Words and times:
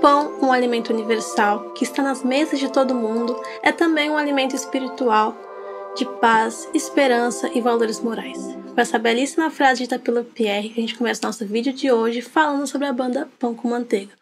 pão, 0.00 0.38
um 0.40 0.52
alimento 0.52 0.92
universal 0.92 1.70
que 1.70 1.84
está 1.84 2.02
nas 2.02 2.22
mesas 2.22 2.58
de 2.58 2.70
todo 2.70 2.94
mundo, 2.94 3.38
é 3.62 3.72
também 3.72 4.10
um 4.10 4.16
alimento 4.16 4.54
espiritual 4.54 5.36
de 5.96 6.04
paz, 6.20 6.68
esperança 6.72 7.50
e 7.54 7.60
valores 7.60 8.00
morais. 8.00 8.38
Com 8.74 8.80
essa 8.80 8.98
belíssima 8.98 9.50
frase 9.50 9.82
dita 9.82 9.98
pelo 9.98 10.22
Pierre, 10.22 10.72
a 10.76 10.80
gente 10.80 10.96
começa 10.96 11.26
nosso 11.26 11.44
vídeo 11.44 11.72
de 11.72 11.90
hoje 11.90 12.22
falando 12.22 12.66
sobre 12.66 12.86
a 12.86 12.92
banda 12.92 13.28
Pão 13.38 13.54
com 13.54 13.68
Manteiga. 13.68 14.12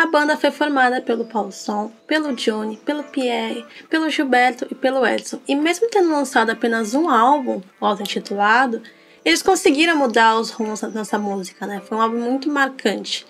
A 0.00 0.06
banda 0.06 0.34
foi 0.34 0.50
formada 0.50 1.02
pelo 1.02 1.26
Paulo 1.26 1.52
Som, 1.52 1.92
pelo 2.06 2.34
Johnny, 2.34 2.78
pelo 2.78 3.04
Pierre, 3.04 3.66
pelo 3.90 4.08
Gilberto 4.08 4.66
e 4.70 4.74
pelo 4.74 5.06
Edson. 5.06 5.38
E 5.46 5.54
mesmo 5.54 5.90
tendo 5.90 6.08
lançado 6.08 6.48
apenas 6.48 6.94
um 6.94 7.10
álbum, 7.10 7.60
auto-intitulado, 7.78 8.80
eles 9.22 9.42
conseguiram 9.42 9.98
mudar 9.98 10.38
os 10.38 10.52
rumos 10.52 10.80
nessa 10.80 11.18
música, 11.18 11.66
né? 11.66 11.82
Foi 11.84 11.98
um 11.98 12.00
álbum 12.00 12.18
muito 12.18 12.48
marcante. 12.48 13.26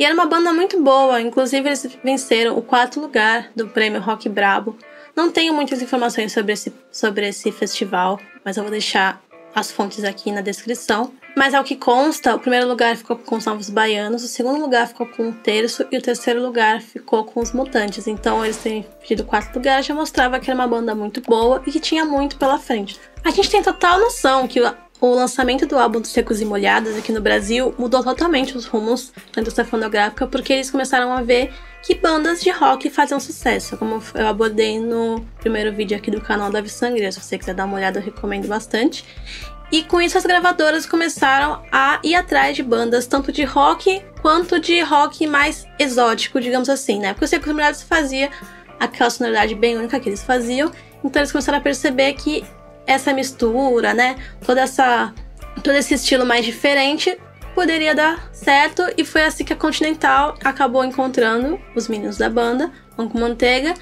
E 0.00 0.04
era 0.06 0.14
uma 0.14 0.24
banda 0.24 0.50
muito 0.50 0.82
boa, 0.82 1.20
inclusive 1.20 1.68
eles 1.68 1.86
venceram 2.02 2.56
o 2.56 2.62
quarto 2.62 2.98
lugar 2.98 3.50
do 3.54 3.68
prêmio 3.68 4.00
Rock 4.00 4.30
Brabo. 4.30 4.78
Não 5.14 5.30
tenho 5.30 5.52
muitas 5.52 5.82
informações 5.82 6.32
sobre 6.32 6.54
esse, 6.54 6.72
sobre 6.90 7.28
esse 7.28 7.52
festival, 7.52 8.18
mas 8.42 8.56
eu 8.56 8.62
vou 8.62 8.72
deixar 8.72 9.22
as 9.54 9.70
fontes 9.70 10.02
aqui 10.04 10.32
na 10.32 10.40
descrição. 10.40 11.12
Mas 11.38 11.54
ao 11.54 11.62
que 11.62 11.76
consta, 11.76 12.34
o 12.34 12.40
primeiro 12.40 12.66
lugar 12.66 12.96
ficou 12.96 13.14
com 13.14 13.36
os 13.36 13.46
Novos 13.46 13.70
Baianos, 13.70 14.24
o 14.24 14.26
segundo 14.26 14.60
lugar 14.60 14.88
ficou 14.88 15.06
com 15.06 15.28
o 15.28 15.32
Terço 15.32 15.86
e 15.88 15.96
o 15.96 16.02
terceiro 16.02 16.42
lugar 16.42 16.82
ficou 16.82 17.22
com 17.22 17.38
os 17.38 17.52
Mutantes. 17.52 18.08
Então 18.08 18.44
eles 18.44 18.56
terem 18.56 18.84
pedido 19.00 19.22
quarto 19.22 19.54
lugar 19.54 19.80
já 19.84 19.94
mostrava 19.94 20.40
que 20.40 20.50
era 20.50 20.58
uma 20.58 20.66
banda 20.66 20.96
muito 20.96 21.20
boa 21.20 21.62
e 21.64 21.70
que 21.70 21.78
tinha 21.78 22.04
muito 22.04 22.36
pela 22.36 22.58
frente. 22.58 22.98
A 23.24 23.30
gente 23.30 23.48
tem 23.48 23.62
total 23.62 24.00
noção 24.00 24.48
que 24.48 24.60
o 25.00 25.14
lançamento 25.14 25.64
do 25.64 25.78
álbum 25.78 26.00
dos 26.00 26.10
Secos 26.10 26.40
e 26.40 26.44
Molhados 26.44 26.96
aqui 26.96 27.12
no 27.12 27.20
Brasil 27.20 27.72
mudou 27.78 28.02
totalmente 28.02 28.56
os 28.56 28.66
rumos 28.66 29.12
da 29.32 29.40
indústria 29.40 29.64
fonográfica 29.64 30.26
porque 30.26 30.52
eles 30.52 30.72
começaram 30.72 31.12
a 31.12 31.22
ver 31.22 31.52
que 31.84 31.94
bandas 31.94 32.42
de 32.42 32.50
rock 32.50 32.90
faziam 32.90 33.20
sucesso, 33.20 33.76
como 33.76 34.02
eu 34.12 34.26
abordei 34.26 34.80
no 34.80 35.24
primeiro 35.38 35.72
vídeo 35.72 35.96
aqui 35.96 36.10
do 36.10 36.20
canal 36.20 36.50
Dave 36.50 36.68
Sangria. 36.68 37.12
Se 37.12 37.20
você 37.20 37.38
quiser 37.38 37.54
dar 37.54 37.64
uma 37.64 37.76
olhada, 37.76 38.00
eu 38.00 38.02
recomendo 38.02 38.48
bastante. 38.48 39.04
E 39.70 39.82
com 39.82 40.00
isso 40.00 40.16
as 40.16 40.24
gravadoras 40.24 40.86
começaram 40.86 41.62
a 41.70 42.00
ir 42.02 42.14
atrás 42.14 42.56
de 42.56 42.62
bandas 42.62 43.06
tanto 43.06 43.30
de 43.30 43.44
rock 43.44 44.02
quanto 44.22 44.58
de 44.58 44.80
rock 44.80 45.26
mais 45.26 45.66
exótico, 45.78 46.40
digamos 46.40 46.68
assim, 46.68 46.98
né? 46.98 47.12
Porque 47.12 47.26
o 47.26 47.28
Secos 47.28 47.52
Molhados 47.52 47.82
fazia 47.82 48.30
aquela 48.80 49.10
sonoridade 49.10 49.54
bem 49.54 49.76
única 49.76 50.00
que 50.00 50.08
eles 50.08 50.22
faziam, 50.22 50.72
então 51.04 51.20
eles 51.20 51.32
começaram 51.32 51.58
a 51.58 51.60
perceber 51.60 52.14
que 52.14 52.44
essa 52.86 53.12
mistura, 53.12 53.92
né? 53.92 54.16
Toda 54.44 54.62
essa 54.62 55.12
todo 55.62 55.74
esse 55.74 55.94
estilo 55.94 56.24
mais 56.24 56.44
diferente 56.44 57.18
poderia 57.54 57.94
dar 57.94 58.28
certo 58.32 58.82
e 58.96 59.04
foi 59.04 59.24
assim 59.24 59.44
que 59.44 59.52
a 59.52 59.56
Continental 59.56 60.36
acabou 60.44 60.84
encontrando 60.84 61.60
os 61.74 61.88
meninos 61.88 62.16
da 62.16 62.30
banda, 62.30 62.70
com 62.96 63.18
Manteiga, 63.18 63.74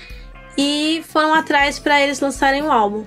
e 0.57 1.05
foram 1.09 1.35
atrás 1.35 1.79
para 1.79 2.01
eles 2.01 2.19
lançarem 2.19 2.63
o 2.63 2.73
álbum. 2.73 3.05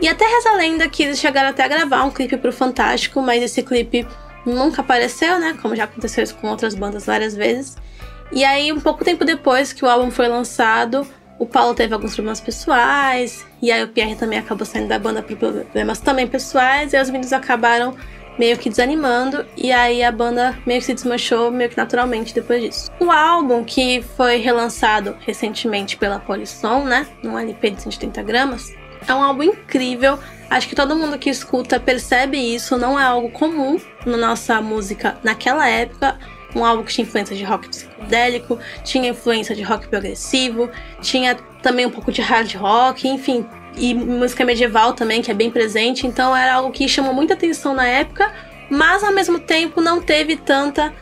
E 0.00 0.08
até 0.08 0.24
reza 0.24 0.50
a 0.50 0.56
lenda 0.56 0.88
que 0.88 1.02
eles 1.02 1.18
chegaram 1.18 1.48
até 1.48 1.64
a 1.64 1.68
gravar 1.68 2.04
um 2.04 2.10
clipe 2.10 2.36
pro 2.36 2.52
Fantástico, 2.52 3.20
mas 3.20 3.42
esse 3.42 3.62
clipe 3.62 4.06
nunca 4.46 4.80
apareceu, 4.80 5.38
né? 5.38 5.56
Como 5.60 5.74
já 5.74 5.84
aconteceu 5.84 6.22
isso 6.22 6.36
com 6.36 6.48
outras 6.48 6.74
bandas 6.74 7.06
várias 7.06 7.34
vezes. 7.34 7.76
E 8.30 8.44
aí, 8.44 8.72
um 8.72 8.80
pouco 8.80 9.04
tempo 9.04 9.24
depois 9.24 9.72
que 9.72 9.84
o 9.84 9.88
álbum 9.88 10.10
foi 10.10 10.28
lançado, 10.28 11.06
o 11.38 11.46
Paulo 11.46 11.74
teve 11.74 11.94
alguns 11.94 12.14
problemas 12.14 12.40
pessoais, 12.40 13.46
e 13.62 13.72
aí 13.72 13.82
o 13.82 13.88
Pierre 13.88 14.16
também 14.16 14.38
acabou 14.38 14.66
saindo 14.66 14.88
da 14.88 14.98
banda 14.98 15.22
por 15.22 15.36
problemas 15.36 15.98
também 15.98 16.26
pessoais, 16.26 16.92
e 16.92 17.00
os 17.00 17.08
meninos 17.08 17.32
acabaram 17.32 17.96
meio 18.38 18.56
que 18.56 18.68
desanimando, 18.68 19.46
e 19.56 19.72
aí 19.72 20.02
a 20.02 20.12
banda 20.12 20.56
meio 20.66 20.80
que 20.80 20.86
se 20.86 20.94
desmanchou 20.94 21.50
meio 21.50 21.70
que 21.70 21.76
naturalmente 21.76 22.34
depois 22.34 22.62
disso. 22.62 22.90
O 23.00 23.10
álbum, 23.10 23.64
que 23.64 24.02
foi 24.16 24.36
relançado 24.36 25.16
recentemente 25.20 25.96
pela 25.96 26.20
Polisson, 26.20 26.84
né, 26.84 27.06
num 27.22 27.38
LP 27.38 27.70
de 27.70 27.82
130 27.82 28.22
gramas, 28.22 28.72
é 29.06 29.14
um 29.14 29.22
álbum 29.22 29.42
incrível. 29.42 30.18
Acho 30.50 30.68
que 30.68 30.74
todo 30.74 30.96
mundo 30.96 31.18
que 31.18 31.28
escuta 31.28 31.78
percebe 31.78 32.38
isso. 32.38 32.76
Não 32.76 32.98
é 32.98 33.04
algo 33.04 33.30
comum 33.30 33.78
na 34.06 34.16
nossa 34.16 34.60
música 34.60 35.18
naquela 35.22 35.68
época. 35.68 36.18
Um 36.54 36.64
álbum 36.64 36.82
que 36.82 36.92
tinha 36.92 37.06
influência 37.06 37.36
de 37.36 37.44
rock 37.44 37.68
psicodélico, 37.68 38.58
tinha 38.82 39.10
influência 39.10 39.54
de 39.54 39.62
rock 39.62 39.86
progressivo, 39.88 40.70
tinha 41.02 41.34
também 41.62 41.84
um 41.84 41.90
pouco 41.90 42.10
de 42.10 42.22
hard 42.22 42.54
rock, 42.54 43.06
enfim, 43.06 43.46
e 43.76 43.92
música 43.94 44.46
medieval 44.46 44.94
também, 44.94 45.20
que 45.20 45.30
é 45.30 45.34
bem 45.34 45.50
presente. 45.50 46.06
Então 46.06 46.34
era 46.34 46.54
algo 46.54 46.70
que 46.70 46.88
chamou 46.88 47.12
muita 47.12 47.34
atenção 47.34 47.74
na 47.74 47.86
época, 47.86 48.32
mas 48.70 49.04
ao 49.04 49.12
mesmo 49.12 49.38
tempo 49.38 49.82
não 49.82 50.00
teve 50.00 50.36
tanta. 50.36 50.92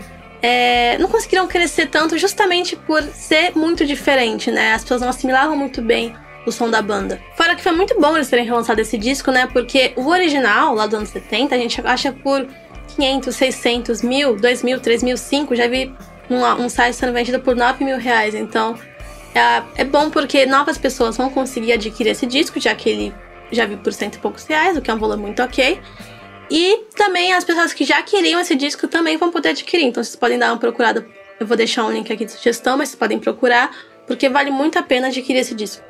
É, 0.43 0.99
não 0.99 1.09
conseguiram 1.09 1.47
crescer 1.47 1.87
tanto 1.87 2.19
justamente 2.19 2.77
por 2.77 3.03
ser 3.03 3.57
muito 3.57 3.87
diferente, 3.87 4.51
né? 4.51 4.75
As 4.75 4.83
pessoas 4.83 5.01
não 5.01 5.09
assimilavam 5.09 5.57
muito 5.57 5.81
bem 5.81 6.15
o 6.47 6.53
som 6.53 6.71
da 6.71 6.81
banda. 6.81 7.21
Fora 7.37 7.55
que 7.55 7.63
foi 7.63 7.73
muito 7.73 8.01
bom 8.01 8.15
eles 8.17 8.31
terem 8.31 8.47
relançado 8.47 8.81
esse 8.81 8.97
disco, 8.97 9.31
né? 9.31 9.49
Porque 9.53 9.93
o 9.97 10.07
original, 10.09 10.75
lá 10.75 10.87
do 10.87 10.97
ano 10.97 11.07
70, 11.07 11.55
a 11.55 11.59
gente 11.59 11.81
acha 11.85 12.13
por 12.13 12.47
500, 12.95 13.35
600, 13.35 14.03
mil, 14.03 14.37
2 14.37 14.63
mil, 14.63 14.81
3 14.81 15.03
mil, 15.03 15.17
5. 15.17 15.55
Já 15.57 15.67
vi 15.67 15.93
um, 16.31 16.65
um 16.65 16.69
site 16.69 16.95
sendo 16.95 17.13
vendido 17.13 17.41
por 17.41 17.57
9 17.57 17.85
mil 17.85 17.99
reais. 17.99 18.35
Então 18.35 18.79
é, 19.35 19.83
é 19.83 19.85
bom 19.85 20.09
porque 20.09 20.47
novas 20.47 20.79
pessoas 20.79 21.17
vão 21.17 21.29
conseguir 21.29 21.73
adquirir 21.73 22.11
esse 22.11 22.27
disco, 22.27 22.59
já 22.59 22.75
que 22.75 22.89
ele 22.89 23.15
já 23.53 23.67
vi 23.67 23.77
por 23.77 23.93
cento 23.93 24.17
e 24.17 24.19
poucos 24.19 24.45
reais, 24.45 24.77
o 24.77 24.81
que 24.83 24.91
é 24.91 24.95
um 24.95 24.99
valor 24.99 25.17
muito 25.17 25.43
ok. 25.43 25.81
E 26.51 26.85
também 26.95 27.33
as 27.33 27.45
pessoas 27.45 27.73
que 27.73 27.85
já 27.85 28.03
queriam 28.03 28.41
esse 28.41 28.55
disco 28.55 28.87
também 28.87 29.17
vão 29.17 29.31
poder 29.31 29.51
adquirir. 29.51 29.85
Então 29.85 30.03
vocês 30.03 30.17
podem 30.17 30.39
dar 30.39 30.53
uma 30.53 30.59
procurada. 30.59 31.07
Eu 31.39 31.47
vou 31.47 31.57
deixar 31.57 31.85
um 31.85 31.91
link 31.91 32.11
aqui 32.13 32.25
de 32.25 32.33
sugestão, 32.33 32.79
mas 32.79 32.89
vocês 32.89 32.99
podem 32.99 33.19
procurar, 33.19 33.71
porque 34.07 34.29
vale 34.29 34.51
muito 34.51 34.79
a 34.79 34.83
pena 34.83 35.09
adquirir 35.09 35.41
esse 35.41 35.55
disco. 35.55 35.85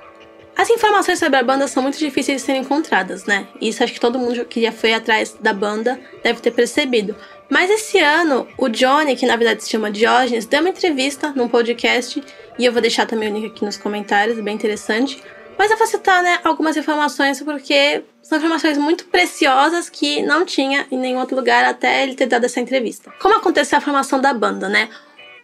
As 0.56 0.70
informações 0.70 1.18
sobre 1.18 1.38
a 1.38 1.42
banda 1.42 1.68
são 1.68 1.82
muito 1.82 1.98
difíceis 1.98 2.40
de 2.40 2.46
serem 2.46 2.62
encontradas, 2.62 3.26
né? 3.26 3.46
Isso 3.60 3.84
acho 3.84 3.92
que 3.92 4.00
todo 4.00 4.18
mundo 4.18 4.42
que 4.46 4.62
já 4.62 4.72
foi 4.72 4.94
atrás 4.94 5.36
da 5.38 5.52
banda 5.52 6.00
deve 6.22 6.40
ter 6.40 6.50
percebido. 6.50 7.14
Mas 7.50 7.70
esse 7.70 7.98
ano, 7.98 8.48
o 8.56 8.68
Johnny, 8.68 9.14
que 9.16 9.26
na 9.26 9.36
verdade 9.36 9.62
se 9.62 9.70
chama 9.70 9.90
Diógenes, 9.90 10.46
deu 10.46 10.60
uma 10.60 10.70
entrevista 10.70 11.30
num 11.36 11.46
podcast, 11.46 12.24
e 12.58 12.64
eu 12.64 12.72
vou 12.72 12.80
deixar 12.80 13.04
também 13.06 13.30
o 13.30 13.34
link 13.34 13.46
aqui 13.46 13.64
nos 13.64 13.76
comentários, 13.76 14.40
bem 14.40 14.54
interessante. 14.54 15.22
Mas 15.58 15.70
eu 15.70 15.76
vou 15.76 15.86
citar 15.86 16.22
né, 16.22 16.40
algumas 16.42 16.76
informações 16.76 17.42
porque 17.42 18.02
são 18.22 18.38
informações 18.38 18.78
muito 18.78 19.04
preciosas 19.06 19.90
que 19.90 20.22
não 20.22 20.44
tinha 20.44 20.86
em 20.90 20.98
nenhum 20.98 21.18
outro 21.18 21.36
lugar 21.36 21.64
até 21.64 22.02
ele 22.02 22.14
ter 22.14 22.26
dado 22.26 22.44
essa 22.44 22.60
entrevista. 22.60 23.12
Como 23.20 23.36
aconteceu 23.36 23.78
a 23.78 23.80
formação 23.80 24.20
da 24.20 24.32
banda, 24.32 24.68
né? 24.68 24.88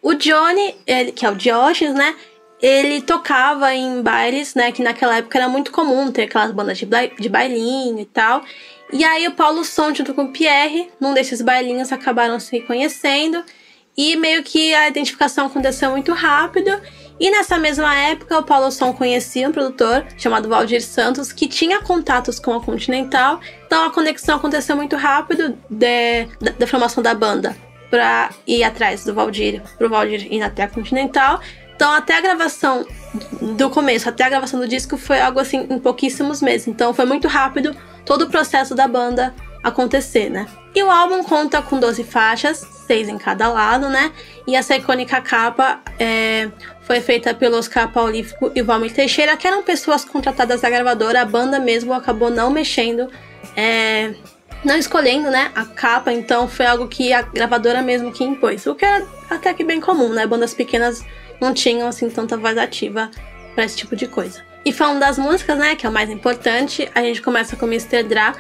O 0.02 0.14
Johnny, 0.14 0.74
ele, 0.86 1.12
que 1.12 1.24
é 1.24 1.30
o 1.30 1.34
Diógenes, 1.34 1.94
né? 1.94 2.14
Ele 2.62 3.02
tocava 3.02 3.74
em 3.74 4.00
bailes, 4.00 4.54
né? 4.54 4.70
Que 4.70 4.82
naquela 4.82 5.16
época 5.16 5.36
era 5.36 5.48
muito 5.48 5.72
comum 5.72 6.12
ter 6.12 6.22
aquelas 6.22 6.52
bandas 6.52 6.78
de, 6.78 6.86
de 6.86 7.28
bailinho 7.28 7.98
e 7.98 8.04
tal. 8.04 8.44
E 8.92 9.02
aí 9.02 9.26
o 9.26 9.32
Paulo 9.32 9.64
Som, 9.64 9.92
junto 9.92 10.14
com 10.14 10.24
o 10.24 10.32
Pierre, 10.32 10.88
num 11.00 11.12
desses 11.12 11.42
bailinhos, 11.42 11.90
acabaram 11.90 12.38
se 12.38 12.60
conhecendo. 12.60 13.42
E 13.96 14.16
meio 14.16 14.42
que 14.42 14.72
a 14.74 14.88
identificação 14.88 15.46
aconteceu 15.46 15.90
muito 15.90 16.12
rápido. 16.12 16.70
E 17.18 17.30
nessa 17.30 17.58
mesma 17.58 17.94
época, 17.94 18.38
o 18.38 18.42
Paulo 18.42 18.70
Som 18.70 18.92
conhecia 18.92 19.48
um 19.48 19.52
produtor 19.52 20.06
chamado 20.16 20.48
Valdir 20.48 20.82
Santos, 20.82 21.32
que 21.32 21.48
tinha 21.48 21.80
contatos 21.80 22.38
com 22.38 22.54
a 22.54 22.62
Continental. 22.62 23.40
Então 23.66 23.84
a 23.84 23.90
conexão 23.90 24.36
aconteceu 24.36 24.76
muito 24.76 24.94
rápido 24.96 25.58
de, 25.68 26.26
da, 26.40 26.52
da 26.58 26.66
formação 26.66 27.02
da 27.02 27.14
banda 27.14 27.56
para 27.90 28.30
ir 28.46 28.64
atrás 28.64 29.04
do 29.04 29.12
Valdir, 29.12 29.62
pro 29.76 29.88
Valdir 29.88 30.32
ir 30.32 30.42
até 30.42 30.62
a 30.62 30.68
Continental. 30.68 31.40
Então, 31.74 31.92
até 31.92 32.16
a 32.16 32.20
gravação 32.20 32.86
do 33.40 33.70
começo, 33.70 34.08
até 34.08 34.24
a 34.24 34.28
gravação 34.28 34.60
do 34.60 34.68
disco, 34.68 34.96
foi 34.96 35.20
algo 35.20 35.40
assim 35.40 35.66
em 35.68 35.78
pouquíssimos 35.78 36.40
meses. 36.40 36.68
Então, 36.68 36.94
foi 36.94 37.04
muito 37.04 37.28
rápido 37.28 37.76
todo 38.04 38.22
o 38.22 38.30
processo 38.30 38.74
da 38.74 38.86
banda 38.86 39.34
acontecer, 39.62 40.28
né? 40.28 40.46
E 40.74 40.82
o 40.82 40.90
álbum 40.90 41.22
conta 41.22 41.62
com 41.62 41.78
12 41.78 42.02
faixas, 42.04 42.66
seis 42.86 43.08
em 43.08 43.16
cada 43.16 43.48
lado, 43.48 43.88
né? 43.88 44.12
E 44.46 44.56
essa 44.56 44.74
icônica 44.74 45.20
capa 45.20 45.80
é, 45.98 46.50
foi 46.82 47.00
feita 47.00 47.32
pelo 47.32 47.56
Oscar 47.56 47.92
Paulífico 47.92 48.50
e 48.54 48.62
Valmir 48.62 48.92
Teixeira, 48.92 49.36
que 49.36 49.46
eram 49.46 49.62
pessoas 49.62 50.04
contratadas 50.04 50.60
da 50.60 50.70
gravadora. 50.70 51.22
A 51.22 51.24
banda 51.24 51.60
mesmo 51.60 51.92
acabou 51.92 52.30
não 52.30 52.50
mexendo, 52.50 53.08
é, 53.56 54.14
não 54.64 54.76
escolhendo, 54.76 55.30
né, 55.30 55.52
a 55.54 55.64
capa. 55.64 56.12
Então 56.12 56.48
foi 56.48 56.66
algo 56.66 56.88
que 56.88 57.12
a 57.12 57.22
gravadora 57.22 57.82
mesmo 57.82 58.10
que 58.10 58.24
impôs, 58.24 58.66
o 58.66 58.74
que 58.74 58.84
é 58.84 59.06
até 59.30 59.54
que 59.54 59.62
bem 59.62 59.80
comum, 59.80 60.08
né? 60.08 60.26
Bandas 60.26 60.54
pequenas 60.54 61.04
não 61.42 61.52
tinham 61.52 61.88
assim 61.88 62.08
tanta 62.08 62.36
voz 62.36 62.56
ativa 62.56 63.10
para 63.54 63.64
esse 63.64 63.76
tipo 63.76 63.94
de 63.94 64.06
coisa. 64.06 64.42
E 64.64 64.72
falando 64.72 65.00
das 65.00 65.18
músicas, 65.18 65.58
né, 65.58 65.74
que 65.74 65.84
é 65.84 65.88
o 65.88 65.92
mais 65.92 66.08
importante, 66.08 66.88
a 66.94 67.02
gente 67.02 67.20
começa 67.20 67.56
com 67.56 67.66
Mr. 67.66 68.04
Dra, 68.04 68.34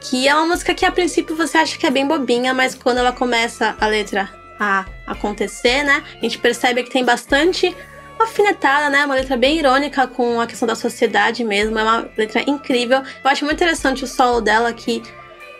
que 0.00 0.26
é 0.26 0.34
uma 0.34 0.46
música 0.46 0.74
que 0.74 0.84
a 0.84 0.90
princípio 0.90 1.36
você 1.36 1.56
acha 1.56 1.78
que 1.78 1.86
é 1.86 1.90
bem 1.90 2.06
bobinha, 2.06 2.52
mas 2.52 2.74
quando 2.74 2.98
ela 2.98 3.12
começa 3.12 3.76
a 3.80 3.86
letra 3.86 4.28
a 4.58 4.84
acontecer, 5.06 5.84
né, 5.84 6.02
a 6.16 6.20
gente 6.20 6.38
percebe 6.38 6.82
que 6.82 6.90
tem 6.90 7.04
bastante 7.04 7.74
alfinetada, 8.18 8.90
né? 8.90 9.04
Uma 9.04 9.14
letra 9.14 9.36
bem 9.36 9.58
irônica 9.58 10.06
com 10.08 10.40
a 10.40 10.46
questão 10.46 10.66
da 10.66 10.74
sociedade 10.74 11.44
mesmo. 11.44 11.78
É 11.78 11.82
uma 11.82 12.10
letra 12.16 12.42
incrível. 12.48 12.98
Eu 12.98 13.30
acho 13.30 13.44
muito 13.44 13.56
interessante 13.56 14.02
o 14.02 14.06
solo 14.06 14.40
dela 14.40 14.72
que 14.72 15.02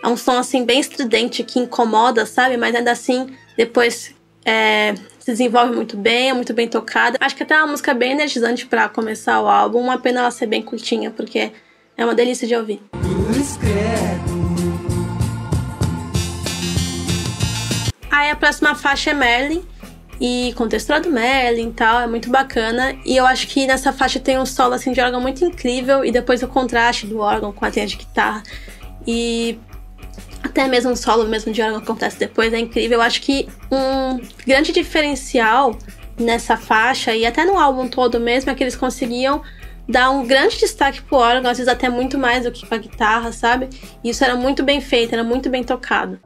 É 0.03 0.07
um 0.07 0.15
som 0.15 0.37
assim 0.37 0.65
bem 0.65 0.79
estridente 0.79 1.43
que 1.43 1.59
incomoda, 1.59 2.25
sabe? 2.25 2.57
Mas 2.57 2.75
ainda 2.75 2.91
assim, 2.91 3.35
depois 3.57 4.13
é, 4.45 4.93
se 5.29 5.33
desenvolve 5.33 5.75
muito 5.75 5.95
bem, 5.95 6.29
é 6.29 6.33
muito 6.33 6.53
bem 6.53 6.67
tocada. 6.67 7.17
Acho 7.21 7.35
que 7.35 7.43
até 7.43 7.53
é 7.53 7.57
uma 7.57 7.67
música 7.67 7.93
bem 7.93 8.13
energizante 8.13 8.65
para 8.65 8.89
começar 8.89 9.39
o 9.39 9.47
álbum. 9.47 9.79
Uma 9.79 9.99
pena 9.99 10.21
ela 10.21 10.31
ser 10.31 10.47
bem 10.47 10.61
curtinha, 10.61 11.11
porque 11.11 11.51
é 11.95 12.03
uma 12.03 12.15
delícia 12.15 12.47
de 12.47 12.55
ouvir. 12.55 12.81
Aí 18.09 18.31
a 18.31 18.35
próxima 18.35 18.73
faixa 18.73 19.11
é 19.11 19.13
Merlin. 19.13 19.63
E 20.21 20.53
contextura 20.57 20.99
do 20.99 21.09
Merlin 21.09 21.69
e 21.69 21.73
tal, 21.73 22.01
é 22.01 22.07
muito 22.07 22.29
bacana. 22.29 22.97
E 23.05 23.15
eu 23.15 23.25
acho 23.25 23.47
que 23.47 23.67
nessa 23.67 23.93
faixa 23.93 24.19
tem 24.19 24.37
um 24.37 24.45
solo 24.45 24.73
assim, 24.73 24.91
de 24.91 24.99
órgão 24.99 25.21
muito 25.21 25.45
incrível. 25.45 26.03
E 26.03 26.11
depois 26.11 26.41
o 26.41 26.47
contraste 26.47 27.05
do 27.05 27.19
órgão 27.19 27.51
com 27.53 27.63
a 27.63 27.69
trilha 27.71 27.87
de 27.87 27.97
guitarra. 27.97 28.41
E 29.05 29.59
até 30.43 30.67
mesmo 30.67 30.95
solo 30.95 31.27
mesmo 31.27 31.51
de 31.51 31.61
órgão 31.61 31.79
acontece 31.79 32.17
depois 32.17 32.53
é 32.53 32.59
incrível. 32.59 32.99
Eu 32.99 33.01
acho 33.01 33.21
que 33.21 33.47
um 33.71 34.19
grande 34.45 34.71
diferencial 34.71 35.77
nessa 36.19 36.57
faixa 36.57 37.15
e 37.15 37.25
até 37.25 37.45
no 37.45 37.57
álbum 37.57 37.87
todo 37.87 38.19
mesmo 38.19 38.51
é 38.51 38.55
que 38.55 38.63
eles 38.63 38.75
conseguiam 38.75 39.41
dar 39.87 40.11
um 40.11 40.25
grande 40.25 40.59
destaque 40.59 41.01
pro 41.01 41.17
órgão, 41.17 41.49
às 41.49 41.57
vezes 41.57 41.71
até 41.71 41.89
muito 41.89 42.17
mais 42.17 42.43
do 42.43 42.51
que 42.51 42.65
pra 42.65 42.77
guitarra, 42.77 43.31
sabe? 43.31 43.69
E 44.03 44.09
isso 44.09 44.23
era 44.23 44.35
muito 44.35 44.63
bem 44.63 44.79
feito, 44.79 45.13
era 45.13 45.23
muito 45.23 45.49
bem 45.49 45.63
tocado. 45.63 46.19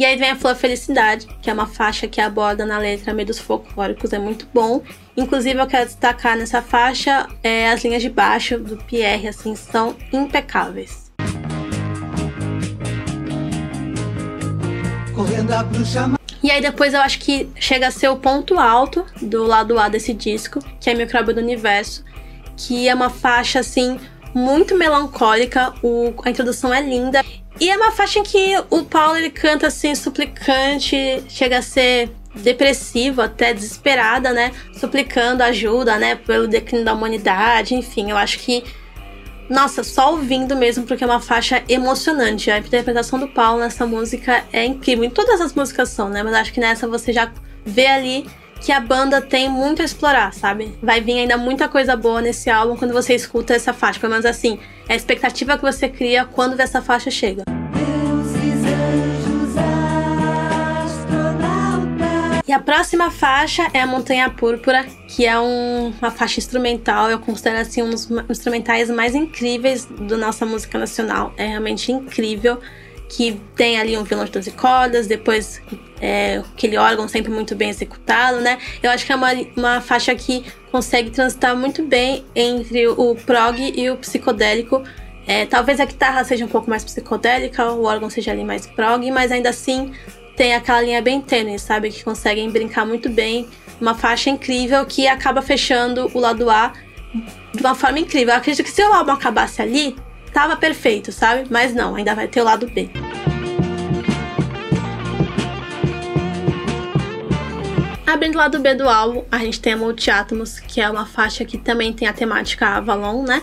E 0.00 0.04
aí 0.06 0.16
vem 0.16 0.30
a 0.30 0.34
Flor 0.34 0.56
Felicidade, 0.56 1.28
que 1.42 1.50
é 1.50 1.52
uma 1.52 1.66
faixa 1.66 2.08
que 2.08 2.22
aborda 2.22 2.64
na 2.64 2.78
letra 2.78 3.12
meio 3.12 3.26
dos 3.26 3.38
folclóricos, 3.38 4.14
é 4.14 4.18
muito 4.18 4.48
bom. 4.50 4.80
Inclusive, 5.14 5.60
eu 5.60 5.66
quero 5.66 5.84
destacar 5.84 6.38
nessa 6.38 6.62
faixa 6.62 7.28
é, 7.42 7.68
as 7.68 7.84
linhas 7.84 8.00
de 8.00 8.08
baixo 8.08 8.58
do 8.58 8.78
Pierre, 8.78 9.28
assim, 9.28 9.54
são 9.54 9.94
impecáveis. 10.10 11.12
E 16.42 16.50
aí 16.50 16.62
depois 16.62 16.94
eu 16.94 17.02
acho 17.02 17.18
que 17.18 17.50
chega 17.56 17.88
a 17.88 17.90
ser 17.90 18.08
o 18.08 18.16
ponto 18.16 18.58
alto 18.58 19.04
do 19.20 19.44
lado 19.44 19.78
A 19.78 19.90
desse 19.90 20.14
disco, 20.14 20.60
que 20.80 20.88
é 20.88 20.94
Micróbio 20.94 21.34
do 21.34 21.42
Universo, 21.42 22.02
que 22.56 22.88
é 22.88 22.94
uma 22.94 23.10
faixa 23.10 23.58
assim 23.58 24.00
muito 24.34 24.76
melancólica, 24.76 25.72
o, 25.82 26.12
a 26.24 26.30
introdução 26.30 26.72
é 26.72 26.80
linda 26.80 27.24
e 27.58 27.68
é 27.68 27.76
uma 27.76 27.90
faixa 27.90 28.18
em 28.18 28.22
que 28.22 28.54
o 28.70 28.84
Paulo 28.84 29.16
ele 29.16 29.30
canta 29.30 29.66
assim, 29.66 29.94
suplicante, 29.94 31.22
chega 31.28 31.58
a 31.58 31.62
ser 31.62 32.10
depressivo, 32.34 33.20
até 33.20 33.52
desesperada, 33.52 34.32
né? 34.32 34.52
Suplicando 34.72 35.42
ajuda, 35.42 35.98
né? 35.98 36.14
Pelo 36.14 36.46
declínio 36.46 36.84
da 36.84 36.94
humanidade, 36.94 37.74
enfim, 37.74 38.10
eu 38.10 38.16
acho 38.16 38.38
que. 38.38 38.64
Nossa, 39.48 39.82
só 39.82 40.12
ouvindo 40.12 40.54
mesmo, 40.54 40.86
porque 40.86 41.02
é 41.02 41.06
uma 41.06 41.20
faixa 41.20 41.62
emocionante. 41.68 42.52
A 42.52 42.58
interpretação 42.58 43.18
do 43.18 43.26
Paulo 43.26 43.60
nessa 43.60 43.84
música 43.84 44.44
é 44.52 44.64
incrível. 44.64 45.04
Em 45.04 45.10
todas 45.10 45.40
as 45.40 45.52
músicas 45.52 45.88
são, 45.88 46.08
né? 46.08 46.22
Mas 46.22 46.34
acho 46.34 46.52
que 46.52 46.60
nessa 46.60 46.86
você 46.86 47.12
já 47.12 47.32
vê 47.66 47.88
ali 47.88 48.26
que 48.60 48.70
a 48.72 48.80
banda 48.80 49.20
tem 49.20 49.48
muito 49.48 49.80
a 49.80 49.84
explorar, 49.84 50.32
sabe? 50.34 50.76
Vai 50.82 51.00
vir 51.00 51.18
ainda 51.20 51.36
muita 51.36 51.68
coisa 51.68 51.96
boa 51.96 52.20
nesse 52.20 52.50
álbum 52.50 52.76
quando 52.76 52.92
você 52.92 53.14
escuta 53.14 53.54
essa 53.54 53.72
faixa. 53.72 53.98
Pelo 53.98 54.10
menos 54.10 54.26
assim, 54.26 54.58
é 54.88 54.92
a 54.92 54.96
expectativa 54.96 55.56
que 55.56 55.62
você 55.62 55.88
cria 55.88 56.24
quando 56.26 56.60
essa 56.60 56.82
faixa 56.82 57.10
chega. 57.10 57.44
E 62.46 62.52
a 62.52 62.58
próxima 62.58 63.12
faixa 63.12 63.68
é 63.72 63.80
a 63.80 63.86
Montanha 63.86 64.28
Púrpura, 64.28 64.84
que 65.06 65.24
é 65.24 65.38
um, 65.38 65.94
uma 66.02 66.10
faixa 66.10 66.40
instrumental. 66.40 67.08
Eu 67.08 67.20
considero 67.20 67.58
assim 67.58 67.80
um 67.80 67.90
dos 67.90 68.10
instrumentais 68.28 68.90
mais 68.90 69.14
incríveis 69.14 69.84
da 69.84 70.16
nossa 70.16 70.44
música 70.44 70.76
nacional. 70.76 71.32
É 71.36 71.46
realmente 71.46 71.92
incrível. 71.92 72.58
Que 73.10 73.40
tem 73.56 73.78
ali 73.78 73.98
um 73.98 74.04
violão 74.04 74.24
de 74.24 74.30
12 74.30 74.52
cordas, 74.52 75.06
depois 75.08 75.60
é, 76.00 76.42
aquele 76.54 76.76
órgão 76.76 77.08
sempre 77.08 77.30
muito 77.30 77.56
bem 77.56 77.68
executado, 77.68 78.40
né? 78.40 78.58
Eu 78.82 78.90
acho 78.90 79.04
que 79.04 79.12
é 79.12 79.16
uma, 79.16 79.28
uma 79.56 79.80
faixa 79.80 80.14
que 80.14 80.44
consegue 80.70 81.10
transitar 81.10 81.56
muito 81.56 81.84
bem 81.84 82.24
entre 82.34 82.86
o 82.86 83.16
prog 83.26 83.60
e 83.60 83.90
o 83.90 83.96
psicodélico. 83.96 84.82
É, 85.26 85.44
talvez 85.44 85.80
a 85.80 85.84
guitarra 85.84 86.24
seja 86.24 86.44
um 86.44 86.48
pouco 86.48 86.70
mais 86.70 86.84
psicodélica, 86.84 87.70
o 87.72 87.84
órgão 87.84 88.08
seja 88.08 88.30
ali 88.30 88.44
mais 88.44 88.66
prog, 88.66 89.10
mas 89.10 89.30
ainda 89.30 89.50
assim 89.50 89.92
tem 90.36 90.54
aquela 90.54 90.80
linha 90.80 91.02
bem 91.02 91.20
tênue, 91.20 91.58
sabe? 91.58 91.90
Que 91.90 92.02
conseguem 92.02 92.48
brincar 92.48 92.86
muito 92.86 93.10
bem. 93.10 93.46
Uma 93.80 93.94
faixa 93.94 94.30
incrível 94.30 94.84
que 94.86 95.06
acaba 95.06 95.42
fechando 95.42 96.10
o 96.14 96.18
lado 96.18 96.48
A 96.48 96.72
de 97.52 97.60
uma 97.60 97.74
forma 97.74 97.98
incrível. 97.98 98.32
Eu 98.32 98.38
acredito 98.38 98.64
que 98.64 98.70
se 98.70 98.82
o 98.82 98.92
álbum 98.92 99.12
acabasse 99.12 99.60
ali, 99.60 99.96
tava 100.32 100.56
perfeito, 100.56 101.12
sabe? 101.12 101.46
Mas 101.50 101.74
não, 101.74 101.94
ainda 101.94 102.14
vai 102.14 102.28
ter 102.28 102.40
o 102.40 102.44
lado 102.44 102.66
B. 102.66 102.90
Abrindo 108.06 108.34
o 108.34 108.38
lado 108.38 108.58
B 108.58 108.74
do 108.74 108.88
álbum, 108.88 109.24
a 109.30 109.38
gente 109.38 109.60
tem 109.60 109.72
a 109.72 109.76
Multiátomos, 109.76 110.58
que 110.58 110.80
é 110.80 110.90
uma 110.90 111.06
faixa 111.06 111.44
que 111.44 111.56
também 111.56 111.92
tem 111.92 112.08
a 112.08 112.12
temática 112.12 112.66
Avalon, 112.66 113.22
né? 113.22 113.42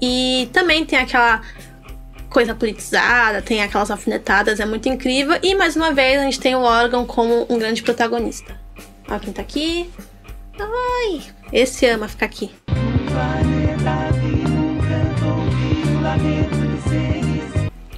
E 0.00 0.48
também 0.52 0.84
tem 0.84 0.98
aquela 0.98 1.40
coisa 2.28 2.54
politizada, 2.54 3.40
tem 3.40 3.62
aquelas 3.62 3.92
alfinetadas, 3.92 4.58
é 4.58 4.66
muito 4.66 4.88
incrível. 4.88 5.38
E 5.40 5.54
mais 5.54 5.76
uma 5.76 5.92
vez 5.92 6.18
a 6.18 6.24
gente 6.24 6.40
tem 6.40 6.56
o 6.56 6.62
órgão 6.62 7.06
como 7.06 7.46
um 7.48 7.56
grande 7.56 7.82
protagonista. 7.82 8.60
Olha 9.08 9.20
quem 9.20 9.32
tá 9.32 9.42
aqui. 9.42 9.88
Ai, 10.58 11.22
esse 11.52 11.86
ama 11.86 12.08
ficar 12.08 12.26
aqui. 12.26 12.50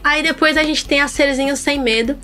Aí 0.02 0.22
depois 0.22 0.56
a 0.56 0.62
gente 0.62 0.86
tem 0.86 1.00
a 1.00 1.08
Serzinho 1.08 1.56
Sem 1.56 1.80
Medo, 1.80 2.16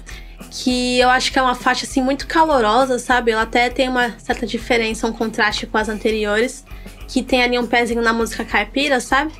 que 0.51 0.99
eu 0.99 1.09
acho 1.09 1.33
que 1.33 1.39
é 1.39 1.43
uma 1.43 1.55
faixa 1.55 1.85
assim 1.85 2.03
muito 2.03 2.27
calorosa, 2.27 2.99
sabe? 2.99 3.31
Ela 3.31 3.43
até 3.43 3.69
tem 3.69 3.89
uma 3.89 4.15
certa 4.19 4.47
diferença, 4.47 5.07
um 5.07 5.13
contraste 5.13 5.67
com 5.67 5.79
as 5.79 5.89
anteriores, 5.89 6.65
que 7.09 7.23
tem 7.23 7.43
ali 7.43 7.59
um 7.59 7.67
pezinho 7.67 8.01
na 8.01 8.13
música 8.13 8.45
caipira, 8.45 9.01
sabe? 9.01 9.33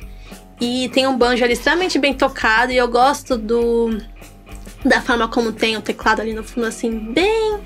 E 0.59 0.89
tem 0.89 1.07
um 1.07 1.17
banjo 1.17 1.43
ali 1.43 1.53
extremamente 1.53 1.99
bem 1.99 2.13
tocado. 2.13 2.71
E 2.71 2.77
eu 2.77 2.87
gosto 2.87 3.37
do. 3.37 3.97
Da 4.85 5.01
forma 5.01 5.27
como 5.29 5.51
tem 5.51 5.77
o 5.77 5.81
teclado 5.81 6.21
ali 6.21 6.33
no 6.33 6.43
fundo, 6.43 6.67
assim, 6.67 6.91
bem. 7.13 7.59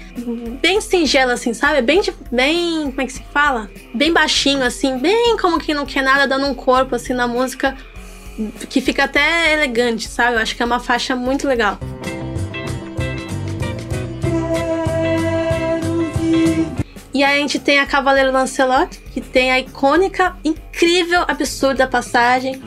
Bem 0.61 0.79
singelo, 0.81 1.31
assim, 1.31 1.53
sabe? 1.53 1.81
Bem. 1.81 2.01
Bem. 2.31 2.85
Como 2.85 3.01
é 3.01 3.05
que 3.05 3.13
se 3.13 3.23
fala? 3.31 3.69
Bem 3.93 4.11
baixinho, 4.13 4.63
assim, 4.63 4.97
bem 4.97 5.37
como 5.37 5.59
que 5.59 5.73
não 5.73 5.85
quer 5.85 6.03
nada, 6.03 6.27
dando 6.27 6.47
um 6.47 6.53
corpo, 6.53 6.95
assim, 6.95 7.13
na 7.13 7.27
música. 7.27 7.75
Que 8.69 8.81
fica 8.81 9.05
até 9.05 9.53
elegante, 9.53 10.07
sabe? 10.07 10.35
Eu 10.35 10.41
acho 10.41 10.55
que 10.55 10.61
é 10.61 10.65
uma 10.65 10.79
faixa 10.79 11.15
muito 11.15 11.47
legal. 11.47 11.79
E 17.13 17.23
aí 17.23 17.37
a 17.37 17.41
gente 17.41 17.57
tem 17.57 17.79
a 17.79 17.85
Cavaleiro 17.87 18.31
Lancelot, 18.31 18.99
que 19.11 19.19
tem 19.19 19.51
a 19.51 19.59
icônica, 19.59 20.37
incrível, 20.43 21.25
absurda 21.27 21.87
passagem. 21.87 22.61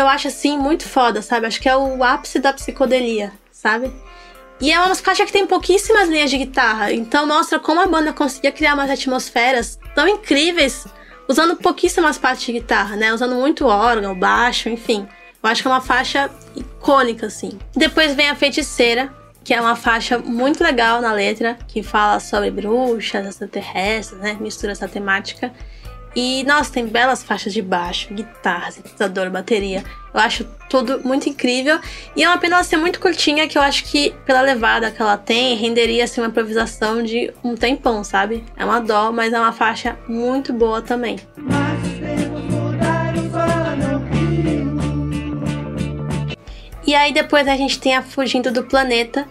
Eu 0.00 0.08
acho 0.08 0.28
assim 0.28 0.58
muito 0.58 0.88
foda, 0.88 1.22
sabe? 1.22 1.46
Acho 1.46 1.60
que 1.60 1.68
é 1.68 1.76
o 1.76 2.02
ápice 2.02 2.38
da 2.38 2.52
psicodelia, 2.52 3.32
sabe? 3.52 3.92
E 4.60 4.70
é 4.70 4.78
uma 4.78 4.94
faixa 4.94 5.24
que 5.24 5.32
tem 5.32 5.46
pouquíssimas 5.46 6.08
linhas 6.08 6.30
de 6.30 6.36
guitarra, 6.36 6.92
então 6.92 7.26
mostra 7.26 7.58
como 7.58 7.80
a 7.80 7.86
banda 7.86 8.12
conseguia 8.12 8.52
criar 8.52 8.74
umas 8.74 8.90
atmosferas 8.90 9.78
tão 9.94 10.06
incríveis 10.06 10.86
usando 11.26 11.56
pouquíssimas 11.56 12.18
partes 12.18 12.44
de 12.44 12.52
guitarra, 12.52 12.96
né? 12.96 13.14
Usando 13.14 13.36
muito 13.36 13.66
órgão, 13.66 14.18
baixo, 14.18 14.68
enfim. 14.68 15.06
Eu 15.42 15.48
acho 15.48 15.62
que 15.62 15.68
é 15.68 15.70
uma 15.70 15.80
faixa 15.80 16.30
icônica, 16.54 17.26
assim. 17.26 17.58
Depois 17.74 18.14
vem 18.14 18.28
a 18.28 18.34
Feiticeira, 18.34 19.10
que 19.42 19.54
é 19.54 19.60
uma 19.60 19.76
faixa 19.76 20.18
muito 20.18 20.62
legal 20.62 21.00
na 21.00 21.12
letra, 21.12 21.56
que 21.66 21.82
fala 21.82 22.20
sobre 22.20 22.50
bruxas, 22.50 23.26
extraterrestres, 23.26 24.20
né? 24.20 24.36
Mistura 24.38 24.72
essa 24.72 24.88
temática. 24.88 25.52
E, 26.14 26.42
nossa, 26.44 26.72
tem 26.72 26.86
belas 26.86 27.22
faixas 27.22 27.52
de 27.52 27.62
baixo, 27.62 28.12
guitarra, 28.12 28.72
sintetizador, 28.72 29.30
bateria. 29.30 29.84
Eu 30.12 30.20
acho 30.20 30.44
tudo 30.68 31.00
muito 31.04 31.28
incrível. 31.28 31.78
E 32.16 32.24
é 32.24 32.28
uma 32.28 32.38
pena 32.38 32.62
ser 32.64 32.76
muito 32.76 32.98
curtinha, 32.98 33.46
que 33.46 33.56
eu 33.56 33.62
acho 33.62 33.84
que, 33.84 34.10
pela 34.26 34.40
levada 34.40 34.90
que 34.90 35.00
ela 35.00 35.16
tem, 35.16 35.56
renderia 35.56 36.04
assim, 36.04 36.20
uma 36.20 36.28
improvisação 36.28 37.02
de 37.02 37.32
um 37.44 37.54
tempão, 37.54 38.02
sabe? 38.02 38.44
É 38.56 38.64
uma 38.64 38.80
dó, 38.80 39.12
mas 39.12 39.32
é 39.32 39.38
uma 39.38 39.52
faixa 39.52 39.96
muito 40.08 40.52
boa 40.52 40.82
também. 40.82 41.18
E 46.84 46.94
aí 46.94 47.12
depois 47.12 47.46
a 47.46 47.56
gente 47.56 47.78
tem 47.78 47.94
a 47.94 48.02
Fugindo 48.02 48.50
do 48.50 48.64
Planeta, 48.64 49.24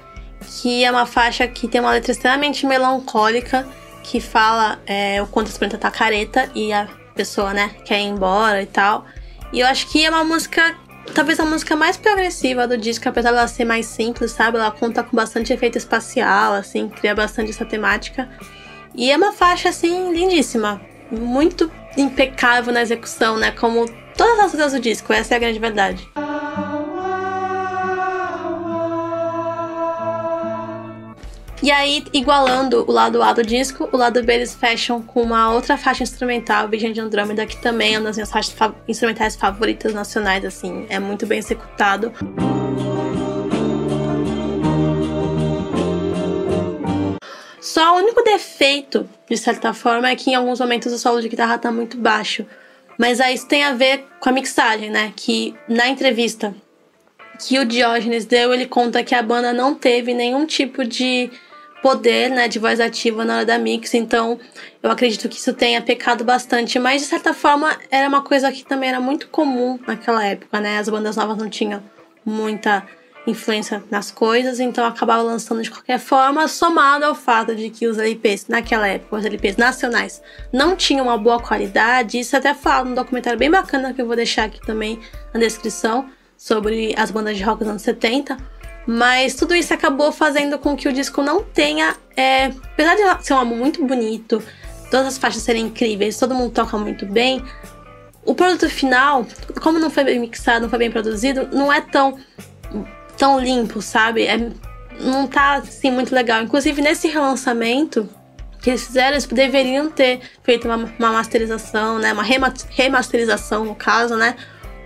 que 0.48 0.86
é 0.86 0.90
uma 0.90 1.06
faixa 1.06 1.46
que 1.46 1.68
tem 1.68 1.82
uma 1.82 1.92
letra 1.92 2.14
extremamente 2.14 2.66
melancólica 2.66 3.68
que 4.10 4.20
fala 4.20 4.80
é, 4.88 5.22
o 5.22 5.28
quanto 5.28 5.50
esse 5.50 5.60
planeta 5.60 5.78
tá 5.78 5.92
careta 5.92 6.50
e 6.56 6.74
a 6.74 6.88
pessoa, 7.14 7.54
né, 7.54 7.76
quer 7.86 8.00
ir 8.00 8.06
embora 8.06 8.60
e 8.60 8.66
tal. 8.66 9.06
E 9.54 9.60
eu 9.60 9.68
acho 9.68 9.88
que 9.88 10.04
é 10.04 10.10
uma 10.10 10.24
música, 10.24 10.76
talvez 11.14 11.40
a 11.40 11.46
música 11.46 11.76
mais 11.76 11.96
progressiva 11.96 12.68
do 12.68 12.76
disco, 12.76 13.08
apesar 13.08 13.32
dela 13.32 13.48
ser 13.48 13.66
mais 13.66 13.86
simples, 13.86 14.32
sabe? 14.32 14.58
Ela 14.58 14.72
conta 14.72 15.04
com 15.04 15.16
bastante 15.16 15.54
efeito 15.54 15.78
espacial, 15.78 16.54
assim, 16.54 16.90
cria 16.90 17.14
bastante 17.14 17.52
essa 17.52 17.66
temática. 17.66 18.28
E 18.96 19.12
é 19.12 19.18
uma 19.18 19.32
faixa, 19.32 19.70
assim, 19.70 20.12
lindíssima. 20.12 20.82
Muito 21.12 21.72
impecável 21.96 22.74
na 22.74 22.82
execução, 22.82 23.38
né? 23.38 23.52
Como 23.52 23.86
todas 24.18 24.40
as 24.40 24.54
outras 24.54 24.74
do 24.74 24.80
disco, 24.80 25.14
essa 25.14 25.36
é 25.36 25.38
a 25.38 25.40
grande 25.40 25.60
verdade. 25.60 26.08
E 31.62 31.72
aí, 31.72 32.06
igualando 32.14 32.86
o 32.88 32.92
lado 32.92 33.22
A 33.22 33.34
do 33.34 33.44
disco, 33.44 33.90
o 33.92 33.98
lado 33.98 34.24
B 34.24 34.34
eles 34.34 34.56
fecham 34.56 35.02
com 35.02 35.22
uma 35.22 35.52
outra 35.52 35.76
faixa 35.76 36.04
instrumental, 36.04 36.70
Virgem 36.70 36.94
de 36.94 37.02
Andrômeda, 37.02 37.46
que 37.46 37.58
também 37.58 37.96
é 37.96 37.98
uma 38.00 38.06
das 38.06 38.16
minhas 38.16 38.32
faixas 38.32 38.54
fa 38.54 38.74
instrumentais 38.88 39.36
favoritas 39.36 39.94
nacionais, 39.94 40.46
assim, 40.46 40.86
é 40.88 41.00
muito 41.00 41.26
bem 41.26 41.40
executado. 41.40 42.14
Só 47.60 47.94
o 47.94 47.98
único 47.98 48.24
defeito, 48.24 49.08
de 49.30 49.36
certa 49.36 49.74
forma, 49.74 50.10
é 50.10 50.16
que 50.16 50.32
em 50.32 50.36
alguns 50.36 50.62
momentos 50.62 50.94
o 50.94 50.98
solo 50.98 51.22
de 51.22 51.28
guitarra 51.28 51.58
tá 51.58 51.70
muito 51.72 51.98
baixo. 51.98 52.46
Mas 52.98 53.20
aí 53.20 53.36
isso 53.36 53.48
tem 53.48 53.64
a 53.64 53.74
ver 53.74 54.06
com 54.20 54.30
a 54.30 54.32
mixagem, 54.32 54.90
né? 54.90 55.14
Que 55.16 55.54
na 55.68 55.88
entrevista 55.88 56.54
que 57.38 57.60
o 57.60 57.66
Diógenes 57.66 58.26
deu, 58.26 58.54
ele 58.54 58.66
conta 58.66 59.04
que 59.04 59.14
a 59.14 59.22
banda 59.22 59.54
não 59.54 59.76
teve 59.76 60.14
nenhum 60.14 60.46
tipo 60.46 60.84
de 60.84 61.30
poder 61.82 62.30
né, 62.30 62.48
de 62.48 62.60
voz 62.60 62.80
ativa 62.80 63.24
na 63.24 63.38
hora 63.38 63.46
da 63.46 63.58
mix, 63.58 63.94
então 63.94 64.40
eu 64.82 64.92
acredito 64.92 65.28
que 65.30 65.38
isso 65.38 65.54
tenha 65.54 65.82
pecado 65.82 66.24
bastante, 66.24 66.78
mas 66.80 67.02
de 67.02 67.08
certa 67.08 67.34
forma 67.34 67.78
era 67.90 68.08
uma 68.08 68.22
coisa 68.22 68.52
que 68.52 68.66
também 68.66 68.90
era 68.90 69.00
muito 69.00 69.28
comum 69.30 69.80
naquela 69.88 70.26
época, 70.26 70.60
né? 70.60 70.78
As 70.78 70.90
bandas 70.90 71.16
novas 71.16 71.38
não 71.38 71.50
tinham 71.50 71.82
muita 72.26 72.86
influência 73.28 73.84
nas 73.92 74.12
coisas, 74.12 74.60
então 74.60 74.86
acabavam 74.86 75.26
lançando 75.26 75.62
de 75.62 75.70
qualquer 75.70 76.00
forma, 76.00 76.48
somado 76.48 77.06
ao 77.06 77.16
fato 77.16 77.56
de 77.56 77.70
que 77.70 77.88
os 77.88 77.98
LPs 77.98 78.48
naquela 78.48 78.88
época, 78.88 79.18
os 79.18 79.26
LPs 79.26 79.58
nacionais, 79.58 80.22
não 80.52 80.76
tinham 80.76 81.06
uma 81.06 81.18
boa 81.18 81.40
qualidade. 81.40 82.20
Isso 82.20 82.36
até 82.36 82.54
fala 82.54 82.86
num 82.86 82.96
documentário 82.96 83.38
bem 83.38 83.52
bacana 83.52 83.94
que 83.94 84.02
eu 84.02 84.08
vou 84.08 84.16
deixar 84.16 84.46
aqui 84.46 84.60
também 84.62 85.00
na 85.34 85.40
descrição 85.40 86.10
sobre 86.38 86.94
as 86.98 87.12
bandas 87.12 87.38
de 87.38 87.44
rock 87.44 87.60
dos 87.60 87.68
anos 87.68 87.82
70 87.82 88.38
mas 88.92 89.36
tudo 89.36 89.54
isso 89.54 89.72
acabou 89.72 90.12
fazendo 90.12 90.58
com 90.58 90.76
que 90.76 90.88
o 90.88 90.92
disco 90.92 91.22
não 91.22 91.44
tenha. 91.44 91.96
É, 92.18 92.46
apesar 92.46 92.96
de 92.96 93.24
ser 93.24 93.36
um 93.36 93.38
álbum 93.38 93.56
muito 93.56 93.86
bonito, 93.86 94.42
todas 94.90 95.06
as 95.06 95.18
faixas 95.20 95.44
serem 95.44 95.68
incríveis, 95.68 96.18
todo 96.18 96.34
mundo 96.34 96.52
toca 96.52 96.76
muito 96.76 97.06
bem, 97.06 97.44
o 98.26 98.34
produto 98.34 98.68
final, 98.68 99.28
como 99.62 99.78
não 99.78 99.92
foi 99.92 100.04
bem 100.04 100.20
mixado, 100.20 100.64
não 100.64 100.70
foi 100.72 100.80
bem 100.80 100.90
produzido, 100.90 101.48
não 101.56 101.72
é 101.72 101.82
tão, 101.82 102.18
tão 103.16 103.40
limpo, 103.40 103.80
sabe? 103.80 104.26
É, 104.26 104.50
não 105.00 105.28
tá 105.28 105.58
assim 105.58 105.92
muito 105.92 106.14
legal. 106.14 106.42
Inclusive 106.42 106.82
nesse 106.82 107.08
relançamento 107.08 108.10
que 108.60 108.72
eles 108.72 108.88
fizeram, 108.88 109.12
eles 109.12 109.28
deveriam 109.28 109.92
ter 109.92 110.20
feito 110.42 110.68
uma, 110.68 110.92
uma 110.98 111.12
masterização, 111.12 112.00
né? 112.00 112.12
Uma 112.12 112.24
remasterização, 112.24 113.66
no 113.66 113.76
caso, 113.76 114.16
né? 114.16 114.36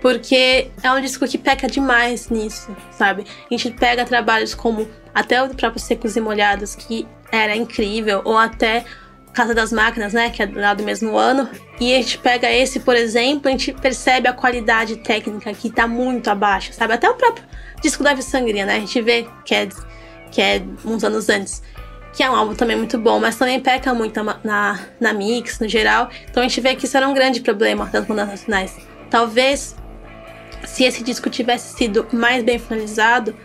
Porque 0.03 0.69
é 0.83 0.91
um 0.91 0.99
disco 0.99 1.25
que 1.25 1.37
peca 1.37 1.65
demais 1.65 2.29
nisso, 2.29 2.75
sabe? 2.91 3.23
A 3.49 3.53
gente 3.55 3.71
pega 3.71 4.03
trabalhos 4.03 4.53
como 4.53 4.85
até 5.15 5.41
o 5.41 5.55
próprio 5.55 5.81
Secos 5.81 6.17
e 6.17 6.19
Molhados, 6.19 6.75
que 6.75 7.07
era 7.31 7.55
incrível, 7.55 8.21
ou 8.25 8.37
até 8.37 8.83
Casa 9.31 9.55
das 9.55 9.71
Máquinas, 9.71 10.11
né, 10.11 10.29
que 10.29 10.43
é 10.43 10.51
lá 10.53 10.73
do 10.73 10.83
mesmo 10.83 11.17
ano, 11.17 11.49
e 11.79 11.95
a 11.95 11.97
gente 11.99 12.17
pega 12.17 12.51
esse, 12.51 12.81
por 12.81 12.97
exemplo, 12.97 13.47
a 13.47 13.51
gente 13.51 13.71
percebe 13.71 14.27
a 14.27 14.33
qualidade 14.33 14.97
técnica 14.97 15.53
que 15.53 15.69
tá 15.69 15.87
muito 15.87 16.29
abaixo, 16.29 16.73
sabe? 16.73 16.93
Até 16.93 17.09
o 17.09 17.13
próprio 17.13 17.45
disco 17.81 18.03
da 18.03 18.11
Ave 18.11 18.23
Sangria, 18.23 18.65
né? 18.65 18.75
A 18.75 18.79
gente 18.79 19.01
vê 19.01 19.25
que 19.45 19.55
é, 19.55 19.69
que 20.29 20.41
é 20.41 20.61
uns 20.83 21.01
anos 21.05 21.29
antes 21.29 21.63
que 22.11 22.21
é 22.21 22.29
um 22.29 22.35
álbum 22.35 22.53
também 22.53 22.75
muito 22.77 22.95
bom, 22.99 23.19
mas 23.19 23.37
também 23.37 23.59
peca 23.59 23.91
muito 23.91 24.21
na, 24.43 24.79
na, 24.99 25.13
mix, 25.13 25.59
no 25.59 25.67
geral. 25.67 26.09
Então 26.29 26.43
a 26.43 26.47
gente 26.47 26.61
vê 26.61 26.75
que 26.75 26.85
isso 26.85 26.95
era 26.95 27.07
um 27.07 27.13
grande 27.13 27.41
problema 27.41 27.85
das 27.87 28.05
bandas 28.05 28.27
nacionais. 28.27 28.77
Talvez 29.09 29.75
se 30.65 30.83
esse 30.83 31.03
disco 31.03 31.29
tivesse 31.29 31.75
sido 31.75 32.07
mais 32.11 32.43
bem 32.43 32.57
finalizado, 32.59 33.35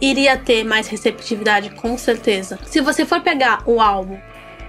iria 0.00 0.36
ter 0.36 0.64
mais 0.64 0.88
receptividade, 0.88 1.70
com 1.70 1.96
certeza. 1.98 2.58
Se 2.66 2.80
você 2.80 3.04
for 3.04 3.20
pegar 3.20 3.62
o 3.66 3.80
álbum 3.80 4.18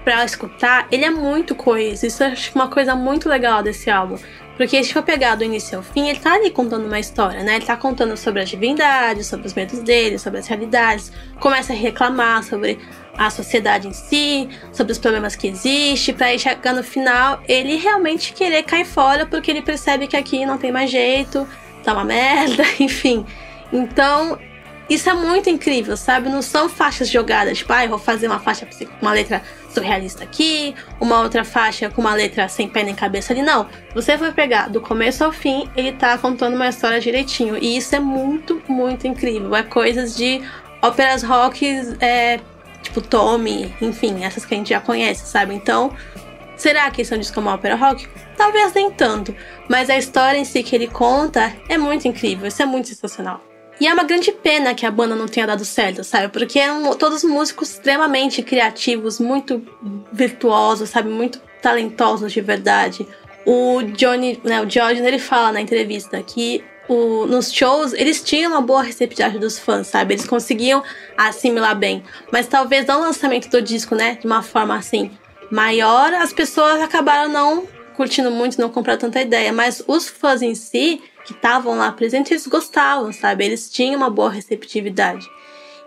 para 0.04 0.26
escutar, 0.26 0.88
ele 0.92 1.06
é 1.06 1.10
muito 1.10 1.56
coeso. 1.56 2.06
Isso 2.06 2.24
acho 2.24 2.52
uma 2.56 2.68
coisa 2.68 2.96
muito 2.96 3.30
legal 3.30 3.64
desse 3.64 3.90
álbum. 3.90 4.18
Porque 4.58 4.84
se 4.84 4.94
for 4.94 5.02
pegar 5.02 5.36
do 5.36 5.44
início 5.44 5.78
ao 5.78 5.84
fim, 5.84 6.10
ele 6.10 6.20
tá 6.20 6.34
ali 6.34 6.52
contando 6.52 6.86
uma 6.86 7.00
história, 7.00 7.42
né? 7.44 7.56
Ele 7.56 7.66
tá 7.66 7.76
contando 7.76 8.16
sobre 8.18 8.42
as 8.42 8.50
divindades, 8.50 9.26
sobre 9.26 9.48
os 9.48 9.54
medos 9.54 9.80
dele, 9.80 10.20
sobre 10.20 10.40
as 10.40 10.48
realidades. 10.48 11.12
Começa 11.40 11.74
a 11.74 11.76
reclamar 11.76 12.44
sobre 12.44 12.78
a 13.18 13.30
sociedade 13.30 13.88
em 13.88 13.94
si, 13.94 14.50
sobre 14.72 14.92
os 14.92 15.00
problemas 15.00 15.36
que 15.36 15.48
existe, 15.48 16.14
para 16.14 16.38
chegar 16.38 16.74
no 16.74 16.84
final, 16.84 17.42
ele 17.48 17.76
realmente 17.78 18.34
querer 18.34 18.64
cair 18.64 18.86
fora 18.86 19.26
porque 19.26 19.52
ele 19.52 19.62
percebe 19.62 20.08
que 20.08 20.16
aqui 20.16 20.46
não 20.46 20.58
tem 20.58 20.72
mais 20.72 20.90
jeito, 20.90 21.48
tá 21.84 21.94
uma 21.94 22.04
merda, 22.04 22.64
enfim. 22.80 23.26
Então, 23.72 24.38
isso 24.90 25.10
é 25.10 25.14
muito 25.14 25.50
incrível, 25.50 25.96
sabe? 25.96 26.28
Não 26.28 26.42
são 26.42 26.68
faixas 26.68 27.08
jogadas, 27.10 27.60
tipo, 27.60 27.72
ah, 27.72 27.88
vou 27.88 27.98
fazer 27.98 28.28
uma 28.28 28.40
faixa 28.40 28.66
com 28.66 28.86
uma 29.02 29.14
letra 29.14 29.42
surrealista 29.70 30.24
aqui, 30.24 30.76
uma 31.00 31.22
outra 31.22 31.46
faixa 31.46 31.90
com 31.90 32.02
uma 32.02 32.14
letra 32.14 32.50
sem 32.50 32.68
pé 32.68 32.84
nem 32.84 32.94
cabeça 32.94 33.32
ali. 33.32 33.42
Não. 33.42 33.68
Você 33.96 34.18
vai 34.18 34.34
pegar 34.34 34.68
do 34.68 34.82
começo 34.82 35.24
ao 35.24 35.32
fim, 35.32 35.70
ele 35.78 35.94
tá 35.94 36.18
contando 36.18 36.56
uma 36.56 36.68
história 36.68 37.00
direitinho. 37.00 37.58
E 37.58 37.78
isso 37.78 37.96
é 37.96 38.02
muito, 38.02 38.62
muito 38.68 39.08
incrível. 39.08 39.56
É 39.56 39.64
coisas 39.64 40.14
de 40.14 40.42
óperas 40.82 41.24
rock, 41.24 41.66
é, 42.02 42.42
tipo 42.82 43.00
Tommy, 43.00 43.74
enfim, 43.82 44.26
essas 44.26 44.44
que 44.44 44.54
a 44.54 44.58
gente 44.58 44.72
já 44.72 44.82
conhece, 44.82 45.26
sabe? 45.26 45.54
Então, 45.54 45.96
será 46.58 46.92
que 46.92 47.02
isso 47.02 47.14
é 47.14 47.18
um 47.18 47.20
disco 47.22 47.36
como 47.36 47.50
ópera 47.50 47.76
rock? 47.76 48.10
Talvez 48.38 48.74
nem 48.74 48.90
tanto, 48.92 49.36
mas 49.70 49.90
a 49.90 49.98
história 49.98 50.38
em 50.38 50.46
si 50.46 50.64
que 50.64 50.76
ele 50.76 50.88
conta 50.88 51.54
é 51.70 51.78
muito 51.78 52.08
incrível, 52.08 52.48
isso 52.48 52.62
é 52.62 52.66
muito 52.66 52.88
sensacional. 52.88 53.42
E 53.80 53.88
é 53.88 53.94
uma 53.94 54.04
grande 54.04 54.32
pena 54.32 54.76
que 54.76 54.86
a 54.86 54.92
banda 54.92 55.16
não 55.16 55.28
tenha 55.28 55.48
dado 55.48 55.66
certo, 55.66 56.04
sabe? 56.04 56.28
Porque 56.28 56.60
eram 56.60 56.96
todos 56.96 57.24
músicos 57.24 57.72
extremamente 57.72 58.44
criativos, 58.44 59.20
muito 59.20 59.66
virtuosos, 60.14 60.90
sabe? 60.90 61.10
Muito 61.10 61.42
talentosos 61.62 62.32
de 62.32 62.42
verdade. 62.42 63.08
O 63.44 63.82
Johnny, 63.82 64.40
né, 64.44 64.62
o 64.62 64.70
George, 64.70 65.02
ele 65.02 65.18
fala 65.18 65.52
na 65.52 65.62
entrevista 65.62 66.22
que 66.22 66.64
o, 66.88 67.26
nos 67.26 67.52
shows 67.52 67.94
eles 67.94 68.22
tinham 68.22 68.52
uma 68.52 68.62
boa 68.62 68.84
receptividade 68.84 69.40
dos 69.40 69.58
fãs, 69.58 69.88
sabe? 69.88 70.14
Eles 70.14 70.28
conseguiam 70.28 70.84
assimilar 71.18 71.76
bem. 71.76 72.04
Mas 72.32 72.48
talvez 72.48 72.86
no 72.86 73.00
lançamento 73.00 73.50
do 73.50 73.62
disco, 73.62 73.96
né, 73.96 74.18
de 74.20 74.28
uma 74.28 74.44
forma 74.44 74.76
assim 74.76 75.10
maior, 75.50 76.14
as 76.14 76.32
pessoas 76.32 76.80
acabaram 76.82 77.32
não 77.32 77.68
curtindo 77.96 78.32
muito, 78.32 78.60
não 78.60 78.70
compraram 78.70 79.00
tanta 79.00 79.22
ideia, 79.22 79.52
mas 79.52 79.84
os 79.88 80.08
fãs 80.08 80.42
em 80.42 80.56
si, 80.56 81.02
que 81.26 81.34
estavam 81.34 81.78
lá 81.78 81.92
presentes, 81.92 82.32
eles 82.32 82.48
gostavam, 82.48 83.12
sabe? 83.12 83.46
Eles 83.46 83.70
tinham 83.70 83.98
uma 83.98 84.10
boa 84.10 84.30
receptividade. 84.30 85.28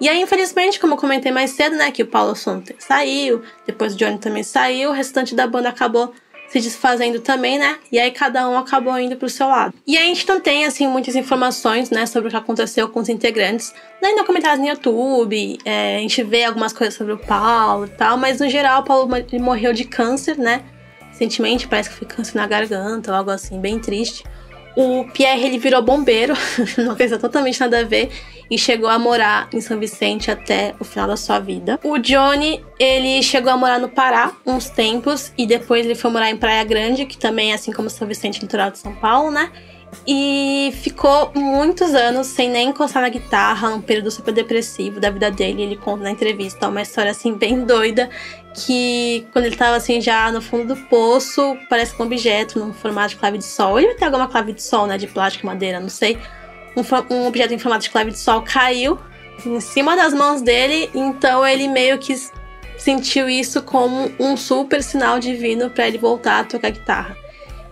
E 0.00 0.08
aí, 0.08 0.20
infelizmente, 0.20 0.80
como 0.80 0.94
eu 0.94 0.98
comentei 0.98 1.30
mais 1.30 1.50
cedo, 1.50 1.76
né, 1.76 1.90
que 1.90 2.02
o 2.02 2.06
Paulo 2.06 2.34
Sonter 2.34 2.76
saiu, 2.78 3.42
depois 3.66 3.94
o 3.94 3.96
Johnny 3.96 4.18
também 4.18 4.42
saiu, 4.42 4.90
o 4.90 4.92
restante 4.92 5.34
da 5.34 5.46
banda 5.46 5.68
acabou 5.68 6.12
se 6.48 6.60
desfazendo 6.60 7.20
também, 7.20 7.58
né? 7.58 7.78
E 7.90 7.98
aí 7.98 8.10
cada 8.10 8.48
um 8.48 8.56
acabou 8.56 8.98
indo 8.98 9.16
pro 9.16 9.28
seu 9.28 9.48
lado. 9.48 9.74
E 9.86 9.96
aí 9.96 10.04
a 10.04 10.06
gente 10.06 10.28
não 10.28 10.40
tem, 10.40 10.64
assim, 10.66 10.86
muitas 10.86 11.16
informações, 11.16 11.90
né, 11.90 12.06
sobre 12.06 12.28
o 12.28 12.30
que 12.30 12.36
aconteceu 12.36 12.88
com 12.88 13.00
os 13.00 13.08
integrantes. 13.08 13.72
Nem 14.00 14.14
no 14.14 14.24
comentários 14.24 14.60
no 14.60 14.66
YouTube, 14.66 15.58
é, 15.64 15.96
a 15.96 15.98
gente 16.00 16.22
vê 16.22 16.44
algumas 16.44 16.72
coisas 16.72 16.94
sobre 16.94 17.12
o 17.12 17.18
Paulo 17.18 17.86
e 17.86 17.88
tal, 17.88 18.16
mas 18.16 18.40
no 18.40 18.48
geral 18.48 18.82
o 18.82 18.84
Paulo 18.84 19.08
morreu 19.40 19.72
de 19.72 19.84
câncer, 19.84 20.38
né? 20.38 20.62
Recentemente, 21.14 21.68
parece 21.68 21.90
que 21.90 21.96
foi 21.96 22.06
câncer 22.06 22.36
na 22.36 22.46
garganta 22.46 23.12
ou 23.12 23.16
algo 23.16 23.30
assim, 23.30 23.60
bem 23.60 23.78
triste. 23.78 24.24
O 24.76 25.04
Pierre 25.12 25.46
ele 25.46 25.56
virou 25.56 25.80
bombeiro, 25.80 26.34
uma 26.78 26.96
coisa 26.96 27.16
totalmente 27.16 27.60
nada 27.60 27.80
a 27.80 27.84
ver. 27.84 28.10
e 28.50 28.58
chegou 28.58 28.88
a 28.88 28.98
morar 28.98 29.48
em 29.54 29.60
São 29.60 29.78
Vicente 29.78 30.30
até 30.30 30.74
o 30.78 30.84
final 30.84 31.06
da 31.06 31.16
sua 31.16 31.38
vida. 31.38 31.78
O 31.82 31.96
Johnny, 31.96 32.62
ele 32.78 33.22
chegou 33.22 33.50
a 33.50 33.56
morar 33.56 33.78
no 33.78 33.88
Pará 33.88 34.32
uns 34.44 34.68
tempos 34.68 35.32
e 35.38 35.46
depois 35.46 35.86
ele 35.86 35.94
foi 35.94 36.10
morar 36.10 36.28
em 36.28 36.36
Praia 36.36 36.62
Grande, 36.64 37.06
que 37.06 37.16
também 37.16 37.52
é 37.52 37.54
assim 37.54 37.72
como 37.72 37.88
São 37.88 38.06
Vicente, 38.06 38.40
litoral 38.40 38.70
de 38.70 38.78
São 38.78 38.94
Paulo, 38.94 39.30
né? 39.30 39.50
E 40.06 40.72
ficou 40.82 41.30
muitos 41.34 41.94
anos 41.94 42.26
sem 42.28 42.48
nem 42.48 42.68
encostar 42.70 43.02
na 43.02 43.08
guitarra, 43.08 43.74
um 43.74 43.80
período 43.80 44.10
super 44.10 44.32
depressivo 44.32 45.00
da 45.00 45.10
vida 45.10 45.30
dele. 45.30 45.62
Ele 45.62 45.76
conta 45.76 46.04
na 46.04 46.10
entrevista 46.10 46.68
uma 46.68 46.82
história 46.82 47.10
assim 47.10 47.34
bem 47.34 47.64
doida 47.64 48.08
que 48.54 49.26
quando 49.32 49.46
ele 49.46 49.56
tava 49.56 49.76
assim 49.76 50.00
já 50.00 50.30
no 50.30 50.40
fundo 50.40 50.74
do 50.74 50.80
poço, 50.88 51.56
parece 51.68 52.00
um 52.00 52.04
objeto 52.04 52.58
num 52.58 52.72
formato 52.72 53.10
de 53.10 53.16
clave 53.16 53.38
de 53.38 53.44
sol. 53.44 53.78
Ele 53.78 53.94
tem 53.94 54.06
alguma 54.06 54.28
clave 54.28 54.52
de 54.52 54.62
sol, 54.62 54.86
né, 54.86 54.96
de 54.96 55.06
plástico, 55.06 55.46
madeira, 55.46 55.80
não 55.80 55.88
sei. 55.88 56.18
Um, 56.76 57.14
um 57.14 57.26
objeto 57.26 57.52
em 57.52 57.58
formato 57.58 57.84
de 57.84 57.90
clave 57.90 58.10
de 58.10 58.18
sol 58.18 58.42
caiu 58.42 58.98
em 59.44 59.60
cima 59.60 59.96
das 59.96 60.14
mãos 60.14 60.40
dele, 60.40 60.88
então 60.94 61.46
ele 61.46 61.66
meio 61.68 61.98
que 61.98 62.14
sentiu 62.78 63.28
isso 63.28 63.62
como 63.62 64.10
um 64.18 64.36
super 64.36 64.82
sinal 64.82 65.18
divino 65.18 65.70
para 65.70 65.88
ele 65.88 65.98
voltar 65.98 66.40
a 66.40 66.44
tocar 66.44 66.70
guitarra. 66.70 67.23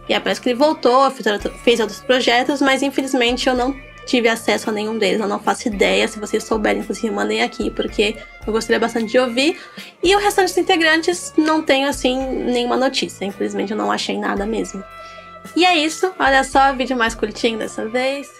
E 0.08 0.14
aí 0.14 0.20
parece 0.20 0.40
que 0.40 0.48
ele 0.48 0.58
voltou, 0.58 1.10
fez 1.10 1.80
outros 1.80 2.00
projetos, 2.00 2.60
mas 2.60 2.82
infelizmente 2.82 3.48
eu 3.48 3.54
não 3.54 3.74
tive 4.04 4.28
acesso 4.28 4.68
a 4.68 4.72
nenhum 4.72 4.98
deles, 4.98 5.20
eu 5.20 5.28
não 5.28 5.38
faço 5.38 5.68
ideia. 5.68 6.06
Se 6.08 6.18
vocês 6.18 6.44
souberem, 6.44 6.82
inclusive, 6.82 7.10
mandem 7.10 7.42
aqui, 7.42 7.70
porque 7.70 8.16
eu 8.46 8.52
gostaria 8.52 8.80
bastante 8.80 9.12
de 9.12 9.18
ouvir. 9.18 9.58
E 10.02 10.14
o 10.14 10.18
restante 10.18 10.48
dos 10.48 10.58
integrantes 10.58 11.32
não 11.36 11.62
tenho, 11.62 11.88
assim, 11.88 12.18
nenhuma 12.44 12.76
notícia. 12.76 13.24
Infelizmente 13.24 13.72
eu 13.72 13.76
não 13.76 13.92
achei 13.92 14.18
nada 14.18 14.44
mesmo. 14.44 14.82
E 15.56 15.64
é 15.64 15.76
isso, 15.76 16.12
olha 16.18 16.44
só, 16.44 16.72
vídeo 16.72 16.96
mais 16.96 17.14
curtinho 17.14 17.58
dessa 17.58 17.86
vez. 17.88 18.30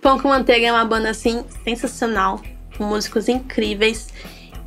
Pão 0.00 0.18
com 0.18 0.28
Manteiga 0.28 0.66
é 0.66 0.72
uma 0.72 0.84
banda, 0.84 1.10
assim, 1.10 1.44
sensacional, 1.64 2.40
com 2.76 2.84
músicos 2.84 3.28
incríveis. 3.28 4.08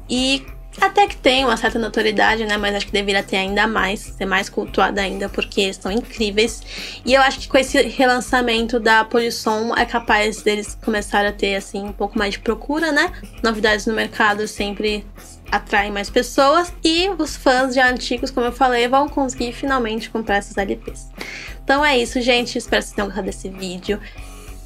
E 0.10 0.46
até 0.80 1.08
que 1.08 1.16
tem 1.16 1.46
uma 1.46 1.58
certa 1.58 1.80
notoriedade, 1.80 2.46
né? 2.46 2.58
Mas 2.58 2.76
acho 2.76 2.86
que 2.88 2.92
deveria 2.92 3.24
ter 3.24 3.38
ainda 3.38 3.68
mais, 3.68 4.02
ser 4.02 4.26
mais 4.26 4.50
cultuada 4.50 5.02
ainda, 5.02 5.30
porque 5.30 5.74
são 5.74 5.92
incríveis. 5.92 6.62
E 7.06 7.14
eu 7.14 7.22
acho 7.22 7.40
que 7.40 7.48
com 7.48 7.58
esse 7.58 7.82
relançamento 7.84 8.80
da 8.80 9.04
Polisson 9.06 9.74
é 9.76 9.86
capaz 9.86 10.42
deles 10.42 10.78
começarem 10.84 11.30
a 11.30 11.34
ter, 11.34 11.56
assim, 11.56 11.84
um 11.84 11.94
pouco 11.94 12.18
mais 12.18 12.34
de 12.34 12.40
procura, 12.40 12.92
né? 12.92 13.12
Novidades 13.42 13.86
no 13.86 13.94
mercado 13.94 14.48
sempre 14.48 15.06
atraem 15.52 15.92
mais 15.92 16.10
pessoas. 16.10 16.74
E 16.84 17.10
os 17.18 17.36
fãs 17.36 17.74
já 17.74 17.90
antigos, 17.90 18.32
como 18.32 18.48
eu 18.48 18.52
falei, 18.52 18.88
vão 18.88 19.08
conseguir 19.08 19.54
finalmente 19.54 20.10
comprar 20.10 20.40
esses 20.40 20.58
LPs. 20.58 21.10
Então 21.64 21.84
é 21.84 21.98
isso, 21.98 22.22
gente. 22.22 22.58
Espero 22.58 22.82
que 22.82 22.90
vocês 22.90 22.96
tenham 22.96 23.08
gostado 23.08 23.28
desse 23.28 23.50
vídeo. 23.50 24.00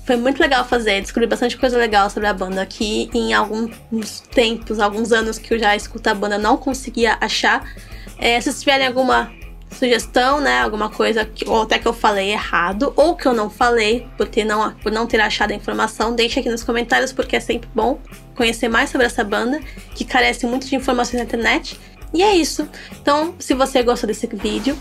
Foi 0.09 0.15
muito 0.15 0.39
legal 0.39 0.67
fazer, 0.67 1.01
descobri 1.01 1.27
bastante 1.27 1.55
coisa 1.55 1.77
legal 1.77 2.09
sobre 2.09 2.27
a 2.27 2.33
banda 2.33 2.63
aqui. 2.63 3.11
Em 3.13 3.31
alguns 3.31 4.21
tempos, 4.31 4.79
alguns 4.79 5.11
anos 5.11 5.37
que 5.37 5.53
eu 5.53 5.59
já 5.59 5.75
escuto 5.75 6.09
a 6.09 6.15
banda, 6.15 6.35
não 6.35 6.57
conseguia 6.57 7.15
achar. 7.21 7.63
É, 8.17 8.41
se 8.41 8.45
vocês 8.45 8.59
tiverem 8.61 8.87
alguma 8.87 9.31
sugestão, 9.69 10.41
né, 10.41 10.61
alguma 10.61 10.89
coisa 10.89 11.25
que, 11.25 11.47
ou 11.47 11.61
até 11.61 11.77
que 11.77 11.87
eu 11.87 11.93
falei 11.93 12.31
errado, 12.31 12.91
ou 12.95 13.15
que 13.15 13.27
eu 13.27 13.35
não 13.35 13.51
falei, 13.51 14.07
por, 14.17 14.27
ter 14.27 14.43
não, 14.43 14.71
por 14.77 14.91
não 14.91 15.05
ter 15.05 15.21
achado 15.21 15.51
a 15.51 15.55
informação, 15.55 16.15
deixe 16.15 16.39
aqui 16.39 16.49
nos 16.49 16.63
comentários, 16.63 17.13
porque 17.13 17.35
é 17.35 17.39
sempre 17.39 17.69
bom 17.75 17.99
conhecer 18.35 18.67
mais 18.67 18.89
sobre 18.89 19.05
essa 19.05 19.23
banda, 19.23 19.59
que 19.93 20.03
carece 20.03 20.47
muito 20.47 20.65
de 20.65 20.75
informações 20.75 21.19
na 21.19 21.25
internet. 21.25 21.79
E 22.11 22.23
é 22.23 22.33
isso. 22.33 22.67
Então, 22.99 23.35
se 23.37 23.53
você 23.53 23.83
gostou 23.83 24.07
desse 24.07 24.25
vídeo, 24.25 24.75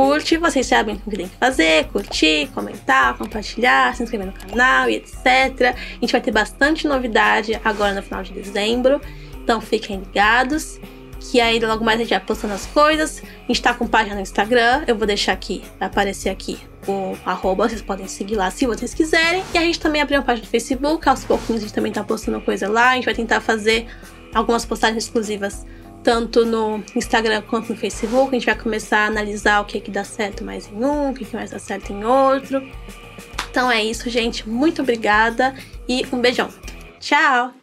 curte, 0.00 0.38
vocês 0.38 0.66
sabem 0.66 0.94
o 0.94 0.98
que 0.98 1.14
tem 1.14 1.28
que 1.28 1.36
fazer, 1.36 1.84
curtir, 1.88 2.48
comentar, 2.54 3.18
compartilhar, 3.18 3.94
se 3.94 4.02
inscrever 4.02 4.26
no 4.28 4.32
canal 4.32 4.88
e 4.88 4.96
etc. 4.96 5.76
A 5.76 6.00
gente 6.00 6.10
vai 6.10 6.22
ter 6.22 6.30
bastante 6.30 6.88
novidade 6.88 7.60
agora 7.62 7.92
no 7.92 8.02
final 8.02 8.22
de 8.22 8.32
dezembro, 8.32 8.98
então 9.42 9.60
fiquem 9.60 9.98
ligados. 9.98 10.80
Que 11.20 11.38
aí 11.38 11.60
logo 11.60 11.84
mais 11.84 11.98
a 12.00 12.02
gente 12.02 12.10
vai 12.10 12.20
postando 12.20 12.54
as 12.54 12.64
coisas. 12.64 13.22
A 13.22 13.46
gente 13.46 13.60
tá 13.60 13.74
com 13.74 13.86
página 13.86 14.14
no 14.14 14.22
Instagram, 14.22 14.84
eu 14.86 14.96
vou 14.96 15.06
deixar 15.06 15.34
aqui, 15.34 15.62
vai 15.78 15.86
aparecer 15.86 16.30
aqui 16.30 16.58
o 16.88 17.14
arroba, 17.26 17.68
vocês 17.68 17.82
podem 17.82 18.08
seguir 18.08 18.36
lá 18.36 18.50
se 18.50 18.66
vocês 18.66 18.94
quiserem. 18.94 19.44
E 19.52 19.58
a 19.58 19.60
gente 19.60 19.78
também 19.78 20.00
abriu 20.00 20.18
uma 20.18 20.24
página 20.24 20.46
no 20.46 20.50
Facebook, 20.50 21.06
aos 21.06 21.24
pouquinhos 21.24 21.60
a 21.60 21.66
gente 21.66 21.74
também 21.74 21.92
tá 21.92 22.02
postando 22.02 22.40
coisa 22.40 22.70
lá. 22.70 22.92
A 22.92 22.94
gente 22.94 23.04
vai 23.04 23.14
tentar 23.14 23.42
fazer 23.42 23.86
algumas 24.34 24.64
postagens 24.64 25.04
exclusivas 25.04 25.66
tanto 26.02 26.44
no 26.44 26.82
Instagram 26.94 27.42
quanto 27.42 27.70
no 27.70 27.78
Facebook. 27.78 28.28
A 28.28 28.38
gente 28.38 28.46
vai 28.46 28.58
começar 28.58 29.00
a 29.00 29.06
analisar 29.06 29.60
o 29.60 29.64
que, 29.64 29.80
que 29.80 29.90
dá 29.90 30.04
certo 30.04 30.44
mais 30.44 30.68
em 30.68 30.84
um, 30.84 31.10
o 31.10 31.14
que, 31.14 31.24
que 31.24 31.36
mais 31.36 31.50
dá 31.50 31.58
certo 31.58 31.92
em 31.92 32.04
outro. 32.04 32.62
Então 33.50 33.70
é 33.70 33.82
isso, 33.82 34.08
gente. 34.08 34.48
Muito 34.48 34.82
obrigada 34.82 35.54
e 35.88 36.06
um 36.12 36.20
beijão. 36.20 36.48
Tchau! 36.98 37.59